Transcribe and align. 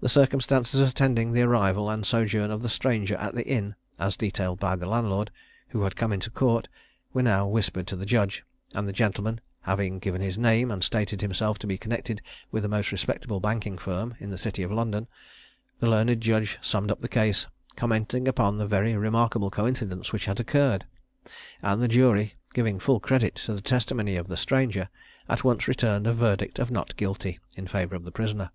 The 0.00 0.08
circumstances 0.08 0.80
attending 0.80 1.34
the 1.34 1.42
arrival 1.42 1.90
and 1.90 2.06
sojourn 2.06 2.50
of 2.50 2.62
the 2.62 2.70
stranger 2.70 3.16
at 3.16 3.34
the 3.34 3.46
inn, 3.46 3.74
as 4.00 4.16
detailed 4.16 4.58
by 4.58 4.76
the 4.76 4.86
landlord, 4.86 5.30
who 5.68 5.82
had 5.82 5.94
come 5.94 6.10
into 6.10 6.30
court, 6.30 6.68
were 7.12 7.22
now 7.22 7.46
whispered 7.46 7.86
to 7.88 7.96
the 7.96 8.06
judge; 8.06 8.44
and 8.74 8.88
the 8.88 8.94
gentleman 8.94 9.42
having 9.60 9.98
given 9.98 10.22
his 10.22 10.38
name, 10.38 10.70
and 10.70 10.82
stated 10.82 11.20
himself 11.20 11.58
to 11.58 11.66
be 11.66 11.76
connected 11.76 12.22
with 12.50 12.64
a 12.64 12.68
most 12.68 12.92
respectable 12.92 13.40
banking 13.40 13.76
firm 13.76 14.14
in 14.18 14.30
the 14.30 14.38
city 14.38 14.62
of 14.62 14.72
London, 14.72 15.06
the 15.80 15.86
learned 15.86 16.18
judge 16.22 16.56
summed 16.62 16.90
up 16.90 17.02
the 17.02 17.06
case, 17.06 17.46
commenting 17.76 18.26
upon 18.26 18.56
the 18.56 18.64
very 18.66 18.96
remarkable 18.96 19.50
coincidence 19.50 20.14
which 20.14 20.24
had 20.24 20.40
occurred; 20.40 20.86
and 21.60 21.82
the 21.82 21.88
jury, 21.88 22.36
giving 22.54 22.78
full 22.78 23.00
credit 23.00 23.34
to 23.34 23.52
the 23.52 23.60
testimony 23.60 24.16
of 24.16 24.28
the 24.28 24.36
stranger, 24.38 24.88
at 25.28 25.44
once 25.44 25.68
returned 25.68 26.06
a 26.06 26.14
verdict 26.14 26.58
of 26.58 26.70
not 26.70 26.96
guilty 26.96 27.38
in 27.54 27.66
favour 27.68 27.94
of 27.94 28.04
the 28.06 28.12
prisoner. 28.12 28.48